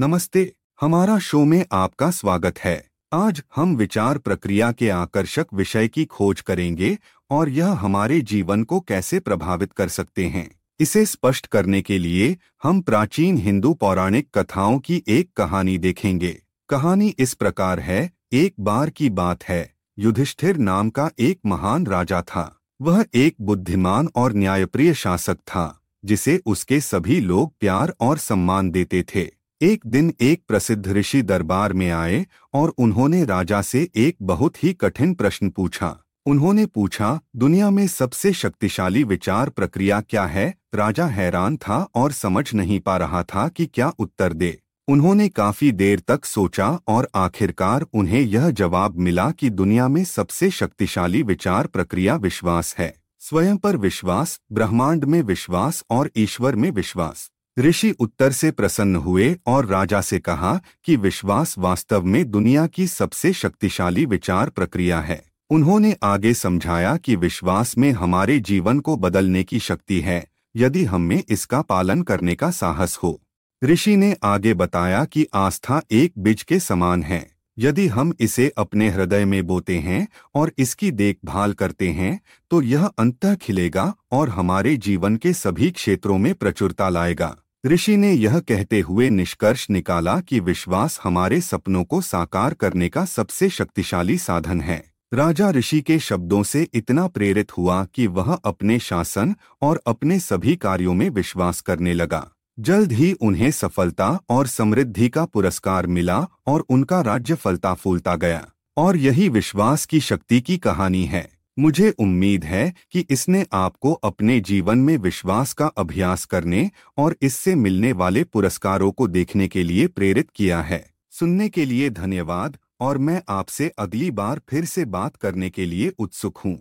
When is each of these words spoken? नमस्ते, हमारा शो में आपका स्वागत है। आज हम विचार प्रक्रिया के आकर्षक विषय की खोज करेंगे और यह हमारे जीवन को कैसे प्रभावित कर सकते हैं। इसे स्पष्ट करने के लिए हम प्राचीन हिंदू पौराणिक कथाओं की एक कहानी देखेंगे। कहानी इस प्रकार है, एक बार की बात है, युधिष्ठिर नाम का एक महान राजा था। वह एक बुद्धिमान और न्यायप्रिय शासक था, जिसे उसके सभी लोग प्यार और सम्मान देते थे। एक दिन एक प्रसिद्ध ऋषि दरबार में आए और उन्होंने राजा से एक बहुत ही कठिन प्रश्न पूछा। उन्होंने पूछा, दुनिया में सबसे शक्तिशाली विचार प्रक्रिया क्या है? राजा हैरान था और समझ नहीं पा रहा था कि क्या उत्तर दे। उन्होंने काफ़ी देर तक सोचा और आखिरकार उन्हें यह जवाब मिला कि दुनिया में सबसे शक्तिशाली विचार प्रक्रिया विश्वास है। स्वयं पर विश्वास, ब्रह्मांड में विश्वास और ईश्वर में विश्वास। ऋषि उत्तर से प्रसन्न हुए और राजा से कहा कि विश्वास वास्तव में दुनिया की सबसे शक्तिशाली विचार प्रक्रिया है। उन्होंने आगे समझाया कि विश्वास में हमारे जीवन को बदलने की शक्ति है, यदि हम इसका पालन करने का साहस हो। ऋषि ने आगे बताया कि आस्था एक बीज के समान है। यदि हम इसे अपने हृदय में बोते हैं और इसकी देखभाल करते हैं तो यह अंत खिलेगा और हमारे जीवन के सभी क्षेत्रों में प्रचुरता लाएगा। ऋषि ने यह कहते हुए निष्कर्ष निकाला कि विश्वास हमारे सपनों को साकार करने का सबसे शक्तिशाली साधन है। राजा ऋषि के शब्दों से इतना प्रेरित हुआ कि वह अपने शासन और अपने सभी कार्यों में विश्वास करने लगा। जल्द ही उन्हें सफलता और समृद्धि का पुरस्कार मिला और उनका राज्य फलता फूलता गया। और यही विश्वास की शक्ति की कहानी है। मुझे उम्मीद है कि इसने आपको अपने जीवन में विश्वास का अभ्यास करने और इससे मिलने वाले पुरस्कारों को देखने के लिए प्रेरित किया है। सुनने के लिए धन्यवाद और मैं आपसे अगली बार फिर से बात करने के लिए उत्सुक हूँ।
नमस्ते, 0.00 0.52
हमारा 0.80 1.18
शो 1.18 1.44
में 1.44 1.66
आपका 1.72 2.10
स्वागत 2.10 2.58
है। 2.58 2.86
आज 3.12 3.42
हम 3.56 3.76
विचार 3.76 4.18
प्रक्रिया 4.18 4.72
के 4.72 4.88
आकर्षक 4.90 5.46
विषय 5.54 5.88
की 5.88 6.04
खोज 6.04 6.40
करेंगे 6.40 6.98
और 7.30 7.48
यह 7.48 7.68
हमारे 7.68 8.20
जीवन 8.20 8.62
को 8.64 8.80
कैसे 8.80 9.20
प्रभावित 9.20 9.72
कर 9.72 9.88
सकते 9.88 10.24
हैं। 10.24 10.60
इसे 10.80 11.06
स्पष्ट 11.06 11.46
करने 11.46 11.82
के 11.82 11.98
लिए 11.98 12.36
हम 12.62 12.80
प्राचीन 12.80 13.38
हिंदू 13.38 13.74
पौराणिक 13.74 14.28
कथाओं 14.38 14.78
की 14.78 15.02
एक 15.08 15.32
कहानी 15.36 15.78
देखेंगे। 15.78 16.42
कहानी 16.68 17.14
इस 17.18 17.34
प्रकार 17.34 17.80
है, 17.80 18.10
एक 18.32 18.54
बार 18.60 18.90
की 18.90 19.10
बात 19.10 19.44
है, 19.44 19.74
युधिष्ठिर 19.98 20.56
नाम 20.56 20.90
का 20.90 21.10
एक 21.18 21.40
महान 21.46 21.86
राजा 21.86 22.22
था। 22.22 22.58
वह 22.82 23.04
एक 23.14 23.36
बुद्धिमान 23.40 24.08
और 24.16 24.32
न्यायप्रिय 24.32 24.94
शासक 24.94 25.36
था, 25.36 25.80
जिसे 26.04 26.42
उसके 26.46 26.80
सभी 26.80 27.20
लोग 27.20 27.52
प्यार 27.60 27.94
और 28.00 28.18
सम्मान 28.18 28.70
देते 28.70 29.02
थे। 29.14 29.39
एक 29.62 29.80
दिन 29.86 30.14
एक 30.20 30.42
प्रसिद्ध 30.48 30.88
ऋषि 30.88 31.22
दरबार 31.22 31.72
में 31.72 31.90
आए 31.90 32.26
और 32.54 32.68
उन्होंने 32.68 33.24
राजा 33.24 33.62
से 33.62 33.90
एक 33.96 34.16
बहुत 34.22 34.64
ही 34.64 34.72
कठिन 34.72 35.14
प्रश्न 35.14 35.50
पूछा। 35.50 35.96
उन्होंने 36.26 36.66
पूछा, 36.66 37.20
दुनिया 37.36 37.70
में 37.70 37.86
सबसे 37.86 38.32
शक्तिशाली 38.32 39.04
विचार 39.04 39.48
प्रक्रिया 39.48 40.00
क्या 40.00 40.24
है? 40.24 40.54
राजा 40.74 41.06
हैरान 41.06 41.56
था 41.56 41.88
और 41.94 42.12
समझ 42.12 42.54
नहीं 42.54 42.80
पा 42.80 42.96
रहा 42.96 43.22
था 43.22 43.48
कि 43.48 43.66
क्या 43.66 43.92
उत्तर 43.98 44.32
दे। 44.32 44.58
उन्होंने 44.88 45.28
काफ़ी 45.28 45.72
देर 45.72 46.00
तक 46.00 46.24
सोचा 46.24 46.80
और 46.88 47.08
आखिरकार 47.14 47.86
उन्हें 47.92 48.20
यह 48.20 48.50
जवाब 48.50 48.98
मिला 48.98 49.30
कि 49.30 49.50
दुनिया 49.50 49.88
में 49.88 50.04
सबसे 50.04 50.50
शक्तिशाली 50.50 51.22
विचार 51.22 51.66
प्रक्रिया 51.66 52.16
विश्वास 52.16 52.74
है। 52.78 52.94
स्वयं 53.18 53.56
पर 53.56 53.76
विश्वास, 53.76 54.40
ब्रह्मांड 54.52 55.04
में 55.04 55.22
विश्वास 55.22 55.84
और 55.90 56.10
ईश्वर 56.16 56.56
में 56.56 56.70
विश्वास। 56.70 57.30
ऋषि 57.60 57.90
उत्तर 57.90 58.32
से 58.32 58.50
प्रसन्न 58.50 58.96
हुए 58.96 59.36
और 59.46 59.66
राजा 59.66 60.00
से 60.00 60.18
कहा 60.18 60.60
कि 60.84 60.96
विश्वास 60.96 61.54
वास्तव 61.58 62.04
में 62.04 62.30
दुनिया 62.30 62.66
की 62.66 62.86
सबसे 62.86 63.32
शक्तिशाली 63.32 64.04
विचार 64.06 64.48
प्रक्रिया 64.48 65.00
है। 65.00 65.22
उन्होंने 65.50 65.96
आगे 66.02 66.34
समझाया 66.34 66.96
कि 66.96 67.16
विश्वास 67.16 67.78
में 67.78 67.90
हमारे 67.92 68.38
जीवन 68.40 68.80
को 68.80 68.96
बदलने 68.96 69.42
की 69.42 69.58
शक्ति 69.58 70.00
है, 70.00 70.26
यदि 70.56 70.84
हम 70.84 71.12
इसका 71.12 71.60
पालन 71.62 72.02
करने 72.02 72.34
का 72.34 72.50
साहस 72.50 72.96
हो। 72.96 73.20
ऋषि 73.64 73.96
ने 73.96 74.16
आगे 74.22 74.54
बताया 74.54 75.04
कि 75.04 75.26
आस्था 75.34 75.82
एक 75.90 76.12
बीज 76.18 76.42
के 76.42 76.60
समान 76.60 77.02
है। 77.02 77.30
यदि 77.58 77.86
हम 77.86 78.14
इसे 78.20 78.52
अपने 78.58 78.88
हृदय 78.88 79.24
में 79.24 79.46
बोते 79.46 79.78
हैं 79.78 80.08
और 80.34 80.52
इसकी 80.58 80.90
देखभाल 80.90 81.52
करते 81.52 81.88
हैं 81.88 82.20
तो 82.50 82.62
यह 82.62 82.86
अंत 82.86 83.26
खिलेगा 83.42 83.94
और 84.12 84.28
हमारे 84.28 84.76
जीवन 84.76 85.16
के 85.16 85.32
सभी 85.32 85.70
क्षेत्रों 85.70 86.18
में 86.18 86.34
प्रचुरता 86.34 86.88
लाएगा। 86.88 87.36
ऋषि 87.66 87.96
ने 87.96 88.12
यह 88.12 88.40
कहते 88.40 88.80
हुए 88.80 89.10
निष्कर्ष 89.10 89.66
निकाला 89.70 90.20
कि 90.20 90.40
विश्वास 90.40 91.00
हमारे 91.04 91.40
सपनों 91.40 91.84
को 91.84 92.00
साकार 92.00 92.54
करने 92.54 92.88
का 92.88 93.04
सबसे 93.04 93.48
शक्तिशाली 93.48 94.18
साधन 94.18 94.60
है। 94.60 94.84
राजा 95.14 95.50
ऋषि 95.50 95.80
के 95.80 95.98
शब्दों 95.98 96.42
से 96.42 96.68
इतना 96.74 97.06
प्रेरित 97.06 97.58
हुआ 97.58 97.84
कि 97.84 98.06
वह 98.06 98.34
अपने 98.34 98.78
शासन 98.78 99.34
और 99.62 99.82
अपने 99.86 100.18
सभी 100.18 100.56
कार्यों 100.56 100.94
में 100.94 101.10
विश्वास 101.10 101.60
करने 101.60 101.92
लगा। 101.94 102.30
जल्द 102.58 102.92
ही 102.92 103.12
उन्हें 103.12 103.50
सफलता 103.50 104.20
और 104.28 104.46
समृद्धि 104.46 105.08
का 105.08 105.24
पुरस्कार 105.24 105.86
मिला 105.86 106.26
और 106.46 106.60
उनका 106.60 107.00
राज्य 107.00 107.34
फलता 107.34 107.74
फूलता 107.74 108.16
गया। 108.16 108.46
और 108.76 108.96
यही 108.96 109.28
विश्वास 109.28 109.86
की 109.86 110.00
शक्ति 110.00 110.40
की 110.40 110.58
कहानी 110.58 111.04
है। 111.04 111.39
मुझे 111.56 111.90
उम्मीद 111.90 112.44
है 112.44 112.72
कि 112.92 113.04
इसने 113.10 113.44
आपको 113.52 113.92
अपने 113.92 114.40
जीवन 114.40 114.78
में 114.78 114.96
विश्वास 114.96 115.52
का 115.52 115.66
अभ्यास 115.66 116.24
करने 116.24 116.70
और 116.98 117.16
इससे 117.22 117.54
मिलने 117.54 117.92
वाले 117.92 118.24
पुरस्कारों 118.24 118.90
को 118.92 119.06
देखने 119.08 119.48
के 119.48 119.62
लिए 119.62 119.86
प्रेरित 119.86 120.30
किया 120.30 120.60
है। 120.62 120.84
सुनने 121.10 121.48
के 121.48 121.64
लिए 121.64 121.90
धन्यवाद 121.90 122.56
और 122.80 122.98
मैं 122.98 123.22
आपसे 123.28 123.70
अगली 123.78 124.10
बार 124.10 124.40
फिर 124.48 124.64
से 124.64 124.84
बात 124.84 125.16
करने 125.16 125.50
के 125.50 125.66
लिए 125.66 125.92
उत्सुक 125.98 126.38
हूँ। 126.38 126.58